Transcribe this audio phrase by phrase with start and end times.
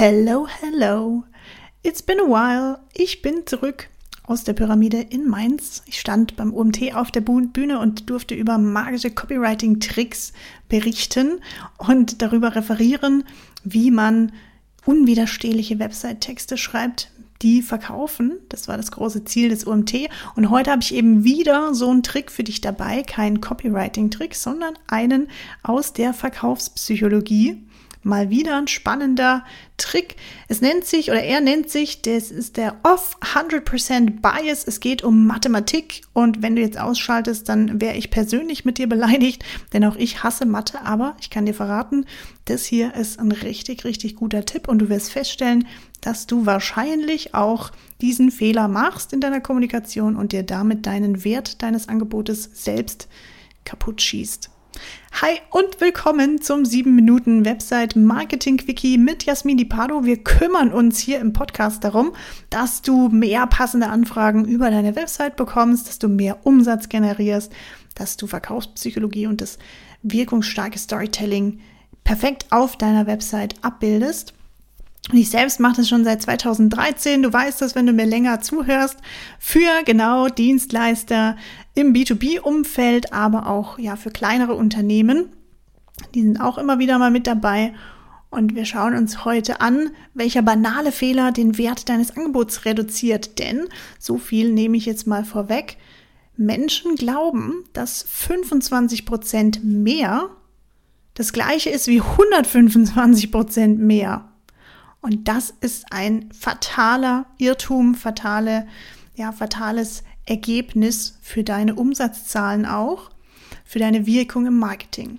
[0.00, 1.24] Hello, hello.
[1.82, 2.78] It's been a while.
[2.94, 3.88] Ich bin zurück
[4.22, 5.82] aus der Pyramide in Mainz.
[5.86, 10.34] Ich stand beim UMT auf der Bühne und durfte über magische Copywriting-Tricks
[10.68, 11.40] berichten
[11.78, 13.24] und darüber referieren,
[13.64, 14.30] wie man
[14.84, 17.10] unwiderstehliche Website-Texte schreibt,
[17.42, 18.38] die verkaufen.
[18.50, 20.08] Das war das große Ziel des UMT.
[20.36, 23.02] Und heute habe ich eben wieder so einen Trick für dich dabei.
[23.02, 25.26] Kein Copywriting-Trick, sondern einen
[25.64, 27.64] aus der Verkaufspsychologie.
[28.02, 29.44] Mal wieder ein spannender
[29.76, 30.16] Trick.
[30.48, 34.64] Es nennt sich, oder er nennt sich, das ist der Off 100% Bias.
[34.66, 36.02] Es geht um Mathematik.
[36.12, 40.22] Und wenn du jetzt ausschaltest, dann wäre ich persönlich mit dir beleidigt, denn auch ich
[40.22, 40.82] hasse Mathe.
[40.82, 42.06] Aber ich kann dir verraten,
[42.44, 44.68] das hier ist ein richtig, richtig guter Tipp.
[44.68, 45.66] Und du wirst feststellen,
[46.00, 51.62] dass du wahrscheinlich auch diesen Fehler machst in deiner Kommunikation und dir damit deinen Wert
[51.62, 53.08] deines Angebotes selbst
[53.64, 54.50] kaputt schießt.
[55.20, 60.04] Hi und willkommen zum 7 Minuten Website Marketing Quickie mit Jasmin Di Pardo.
[60.04, 62.12] Wir kümmern uns hier im Podcast darum,
[62.50, 67.52] dass du mehr passende Anfragen über deine Website bekommst, dass du mehr Umsatz generierst,
[67.96, 69.58] dass du Verkaufspsychologie und das
[70.02, 71.60] wirkungsstarke Storytelling
[72.04, 74.34] perfekt auf deiner Website abbildest.
[75.10, 77.22] Und ich selbst mache das schon seit 2013.
[77.22, 78.98] Du weißt das, wenn du mir länger zuhörst,
[79.38, 81.36] für genau Dienstleister
[81.74, 85.32] im B2B-Umfeld, aber auch ja für kleinere Unternehmen.
[86.14, 87.74] Die sind auch immer wieder mal mit dabei.
[88.30, 93.38] Und wir schauen uns heute an, welcher banale Fehler den Wert deines Angebots reduziert.
[93.38, 93.68] Denn,
[93.98, 95.78] so viel nehme ich jetzt mal vorweg,
[96.36, 100.28] Menschen glauben, dass 25 Prozent mehr
[101.14, 104.27] das gleiche ist wie 125 Prozent mehr.
[105.08, 108.68] Und das ist ein fataler Irrtum, fatale,
[109.14, 113.08] ja, fatales Ergebnis für deine Umsatzzahlen auch,
[113.64, 115.18] für deine Wirkung im Marketing.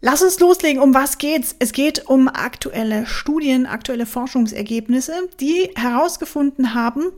[0.00, 0.80] Lass uns loslegen.
[0.80, 1.54] Um was geht's?
[1.58, 7.12] Es geht um aktuelle Studien, aktuelle Forschungsergebnisse, die herausgefunden haben,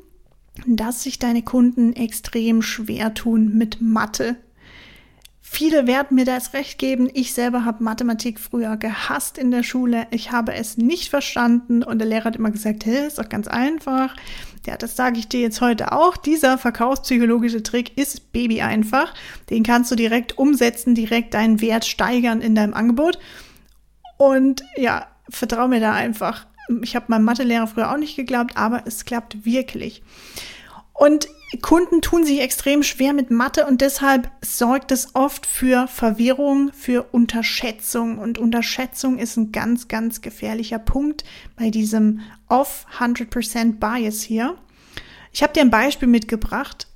[0.66, 4.34] dass sich deine Kunden extrem schwer tun mit Mathe
[5.49, 7.09] Viele werden mir das recht geben.
[7.15, 10.09] Ich selber habe Mathematik früher gehasst in der Schule.
[10.11, 13.47] Ich habe es nicht verstanden und der Lehrer hat immer gesagt, hey, ist doch ganz
[13.47, 14.17] einfach.
[14.67, 16.17] Ja, das sage ich dir jetzt heute auch.
[16.17, 19.15] Dieser verkaufspsychologische Trick ist baby einfach.
[19.49, 23.19] Den kannst du direkt umsetzen, direkt deinen Wert steigern in deinem Angebot.
[24.19, 26.45] Und ja, vertrau mir da einfach.
[26.83, 30.03] Ich habe meinem Mathelehrer früher auch nicht geglaubt, aber es klappt wirklich.
[30.97, 31.29] Und
[31.61, 37.05] Kunden tun sich extrem schwer mit Mathe und deshalb sorgt es oft für Verwirrung, für
[37.12, 38.19] Unterschätzung.
[38.19, 41.25] Und Unterschätzung ist ein ganz, ganz gefährlicher Punkt
[41.57, 44.57] bei diesem Off 100% Bias hier.
[45.33, 46.89] Ich habe dir ein Beispiel mitgebracht.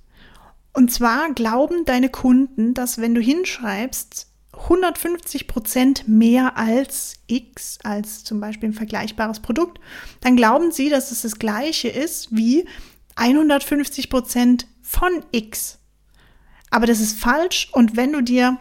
[0.72, 8.24] Und zwar glauben deine Kunden, dass wenn du hinschreibst, 150 Prozent mehr als X, als
[8.24, 9.80] zum Beispiel ein vergleichbares Produkt,
[10.20, 12.66] dann glauben sie, dass es das gleiche ist wie
[13.16, 15.78] 150 Prozent von X.
[16.70, 18.58] Aber das ist falsch und wenn du dir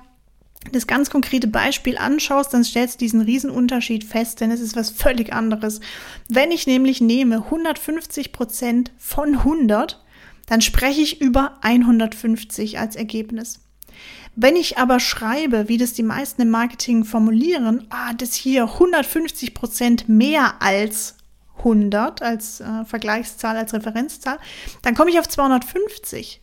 [0.71, 4.89] das ganz konkrete Beispiel anschaust, dann stellst du diesen Riesenunterschied fest, denn es ist was
[4.89, 5.79] völlig anderes.
[6.27, 10.03] Wenn ich nämlich nehme 150 Prozent von 100,
[10.47, 13.61] dann spreche ich über 150 als Ergebnis.
[14.35, 19.53] Wenn ich aber schreibe, wie das die meisten im Marketing formulieren, ah, das hier 150
[19.53, 21.15] Prozent mehr als
[21.59, 24.39] 100 als äh, Vergleichszahl, als Referenzzahl,
[24.81, 26.41] dann komme ich auf 250.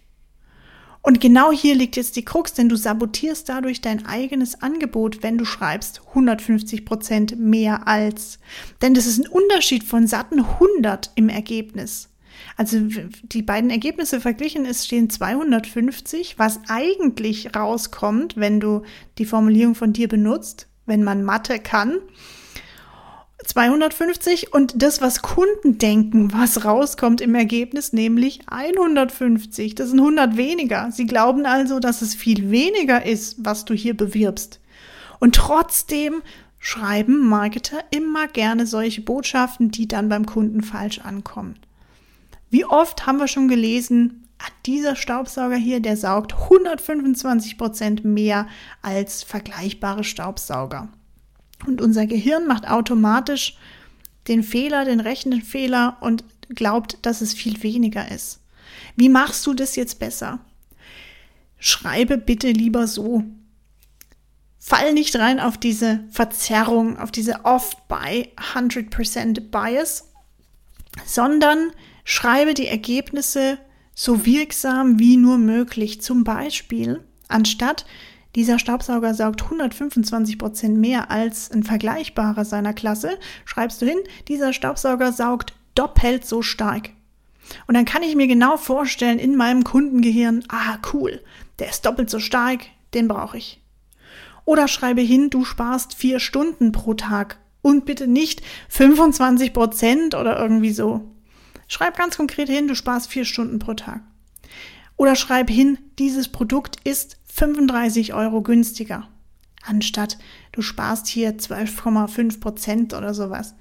[1.06, 5.38] Und genau hier liegt jetzt die Krux, denn du sabotierst dadurch dein eigenes Angebot, wenn
[5.38, 8.41] du schreibst 150 Prozent mehr als.
[8.82, 12.09] Denn das ist ein Unterschied von satten 100 im Ergebnis.
[12.56, 12.78] Also
[13.22, 18.83] die beiden Ergebnisse verglichen, es stehen 250, was eigentlich rauskommt, wenn du
[19.19, 21.98] die Formulierung von dir benutzt, wenn man Mathe kann.
[23.47, 29.75] 250 und das, was Kunden denken, was rauskommt im Ergebnis, nämlich 150.
[29.75, 30.91] Das sind 100 weniger.
[30.91, 34.61] Sie glauben also, dass es viel weniger ist, was du hier bewirbst.
[35.21, 36.23] Und trotzdem
[36.59, 41.57] schreiben Marketer immer gerne solche Botschaften, die dann beim Kunden falsch ankommen.
[42.51, 48.49] Wie oft haben wir schon gelesen, ah, dieser Staubsauger hier, der saugt 125 Prozent mehr
[48.83, 50.89] als vergleichbare Staubsauger.
[51.66, 53.57] Und unser Gehirn macht automatisch
[54.28, 58.41] den Fehler, den Rechenfehler und glaubt, dass es viel weniger ist.
[58.97, 60.41] Wie machst du das jetzt besser?
[61.59, 63.24] Schreibe bitte lieber so.
[64.59, 70.13] Fall nicht rein auf diese Verzerrung, auf diese Off-by 100% Bias,
[71.04, 71.71] sondern
[72.04, 73.59] schreibe die Ergebnisse
[73.95, 76.03] so wirksam wie nur möglich.
[76.03, 77.86] Zum Beispiel, anstatt
[78.36, 83.98] dieser Staubsauger saugt 125 Prozent mehr als ein vergleichbarer seiner Klasse, schreibst du hin,
[84.28, 86.91] dieser Staubsauger saugt doppelt so stark.
[87.66, 91.22] Und dann kann ich mir genau vorstellen in meinem Kundengehirn, ah cool,
[91.59, 92.60] der ist doppelt so stark,
[92.92, 93.62] den brauche ich.
[94.44, 100.39] Oder schreibe hin, du sparst vier Stunden pro Tag und bitte nicht 25 Prozent oder
[100.39, 101.10] irgendwie so.
[101.68, 104.03] Schreib ganz konkret hin, du sparst vier Stunden pro Tag.
[104.97, 109.09] Oder schreib hin, dieses Produkt ist 35 Euro günstiger.
[109.62, 110.16] Anstatt
[110.53, 113.54] du sparst hier 12,5 Prozent oder sowas.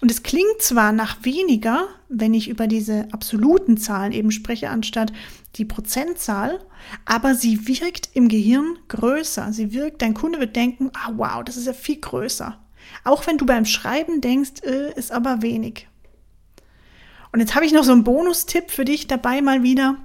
[0.00, 5.12] Und es klingt zwar nach weniger, wenn ich über diese absoluten Zahlen eben spreche, anstatt
[5.56, 6.58] die Prozentzahl,
[7.04, 9.52] aber sie wirkt im Gehirn größer.
[9.52, 12.58] Sie wirkt, dein Kunde wird denken, ah wow, das ist ja viel größer.
[13.04, 15.86] Auch wenn du beim Schreiben denkst, äh, ist aber wenig.
[17.30, 19.96] Und jetzt habe ich noch so einen Bonustipp für dich dabei mal wieder.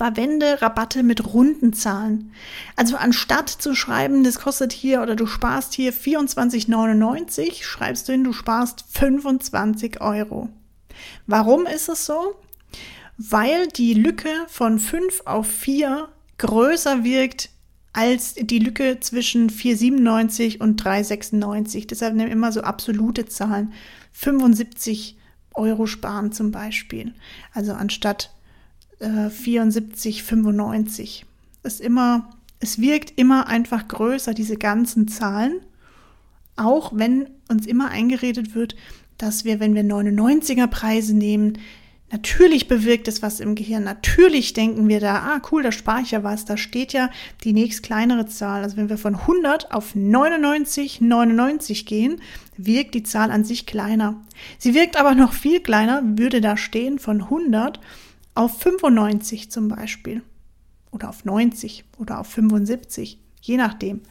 [0.00, 2.32] Verwende Rabatte mit runden Zahlen.
[2.74, 8.24] Also anstatt zu schreiben, das kostet hier oder du sparst hier 24,99, schreibst du hin,
[8.24, 10.48] du sparst 25 Euro.
[11.26, 12.34] Warum ist es so?
[13.18, 16.08] Weil die Lücke von 5 auf 4
[16.38, 17.50] größer wirkt
[17.92, 21.88] als die Lücke zwischen 4,97 und 3,96.
[21.88, 23.74] Deshalb nehmen immer so absolute Zahlen.
[24.12, 25.18] 75
[25.52, 27.12] Euro sparen zum Beispiel.
[27.52, 28.30] Also anstatt
[29.00, 31.24] äh, 74,95.
[31.62, 32.30] Ist immer,
[32.60, 35.60] es wirkt immer einfach größer, diese ganzen Zahlen.
[36.56, 38.76] Auch wenn uns immer eingeredet wird,
[39.18, 41.58] dass wir, wenn wir 99er Preise nehmen,
[42.12, 43.84] Natürlich bewirkt es was im Gehirn.
[43.84, 46.44] Natürlich denken wir da, ah cool, da spare ich ja was.
[46.44, 47.08] Da steht ja
[47.44, 48.64] die nächst kleinere Zahl.
[48.64, 52.20] Also wenn wir von 100 auf 99, 99 gehen,
[52.56, 54.16] wirkt die Zahl an sich kleiner.
[54.58, 57.78] Sie wirkt aber noch viel kleiner, würde da stehen von 100
[58.34, 60.22] auf 95 zum Beispiel.
[60.90, 63.18] Oder auf 90 oder auf 75.
[63.42, 64.02] Je nachdem.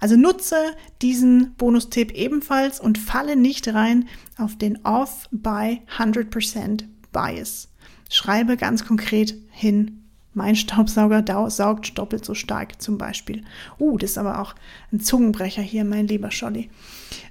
[0.00, 0.56] Also nutze
[1.02, 4.08] diesen Bonustipp ebenfalls und falle nicht rein
[4.38, 7.68] auf den Off by 100% Bias.
[8.08, 9.98] Schreibe ganz konkret hin,
[10.38, 13.42] mein Staubsauger saugt doppelt so stark zum Beispiel.
[13.78, 14.54] Uh, das ist aber auch
[14.92, 16.70] ein Zungenbrecher hier, mein lieber Scholli.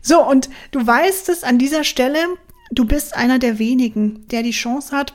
[0.02, 2.20] So, und du weißt es an dieser Stelle,
[2.70, 5.14] du bist einer der wenigen, der die Chance hat,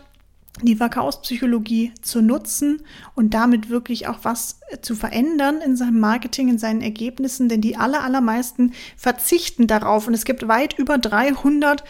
[0.66, 2.82] die Verkaufspsychologie zu nutzen
[3.14, 7.76] und damit wirklich auch was zu verändern in seinem Marketing, in seinen Ergebnissen, denn die
[7.76, 10.06] aller, allermeisten verzichten darauf.
[10.06, 11.84] Und es gibt weit über 300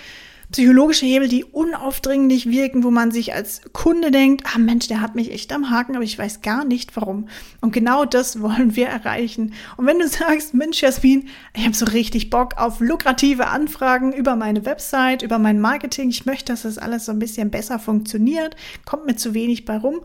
[0.52, 5.14] psychologische Hebel, die unaufdringlich wirken, wo man sich als Kunde denkt, ah Mensch, der hat
[5.14, 7.28] mich echt am Haken, aber ich weiß gar nicht warum.
[7.60, 9.54] Und genau das wollen wir erreichen.
[9.76, 14.36] Und wenn du sagst, Mensch, Jasmin, ich habe so richtig Bock auf lukrative Anfragen über
[14.36, 18.54] meine Website, über mein Marketing, ich möchte, dass das alles so ein bisschen besser funktioniert,
[18.84, 20.02] kommt mir zu wenig bei rum,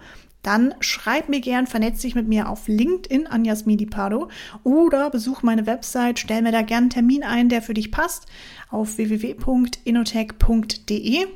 [0.48, 4.30] dann schreib mir gern, vernetz dich mit mir auf LinkedIn an Jasmini Pardo
[4.64, 8.28] oder besuch meine Website, stell mir da gern einen Termin ein, der für dich passt,
[8.70, 11.28] auf www.inotech.de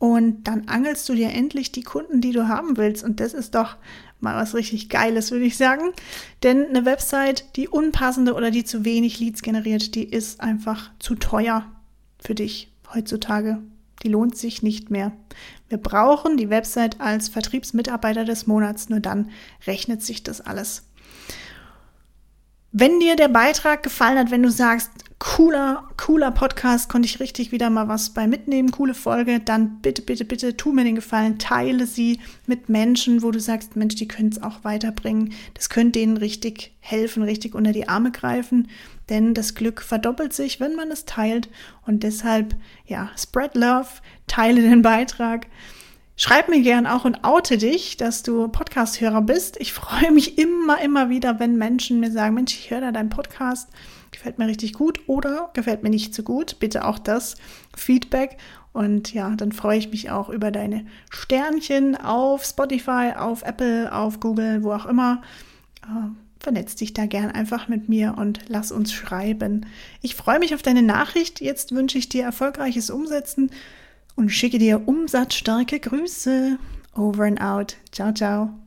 [0.00, 3.54] und dann angelst du dir endlich die Kunden, die du haben willst und das ist
[3.54, 3.76] doch
[4.18, 5.92] mal was richtig Geiles, würde ich sagen.
[6.42, 11.14] Denn eine Website, die unpassende oder die zu wenig Leads generiert, die ist einfach zu
[11.14, 11.70] teuer
[12.18, 13.62] für dich heutzutage.
[14.02, 15.12] Die lohnt sich nicht mehr.
[15.68, 19.30] Wir brauchen die Website als Vertriebsmitarbeiter des Monats, nur dann
[19.66, 20.84] rechnet sich das alles.
[22.72, 24.90] Wenn dir der Beitrag gefallen hat, wenn du sagst,
[25.22, 30.02] cooler, cooler Podcast, konnte ich richtig wieder mal was bei mitnehmen, coole Folge, dann bitte,
[30.02, 34.08] bitte, bitte tu mir den Gefallen, teile sie mit Menschen, wo du sagst, Mensch, die
[34.08, 35.32] können es auch weiterbringen.
[35.54, 38.66] Das könnte denen richtig helfen, richtig unter die Arme greifen,
[39.10, 41.48] denn das Glück verdoppelt sich, wenn man es teilt.
[41.86, 43.86] Und deshalb, ja, spread love,
[44.26, 45.46] teile den Beitrag.
[46.16, 49.56] Schreib mir gern auch und oute dich, dass du Podcast-Hörer bist.
[49.60, 53.08] Ich freue mich immer, immer wieder, wenn Menschen mir sagen, Mensch, ich höre da deinen
[53.08, 53.68] Podcast,
[54.12, 56.58] gefällt mir richtig gut oder gefällt mir nicht so gut.
[56.60, 57.36] Bitte auch das
[57.76, 58.36] Feedback.
[58.72, 64.20] Und ja, dann freue ich mich auch über deine Sternchen auf Spotify, auf Apple, auf
[64.20, 65.22] Google, wo auch immer.
[65.82, 66.08] Äh,
[66.40, 69.66] vernetz dich da gern einfach mit mir und lass uns schreiben.
[70.00, 71.40] Ich freue mich auf deine Nachricht.
[71.40, 73.50] Jetzt wünsche ich dir erfolgreiches Umsetzen
[74.16, 76.58] und schicke dir umsatzstarke Grüße.
[76.94, 77.76] Over and out.
[77.92, 78.61] Ciao, ciao.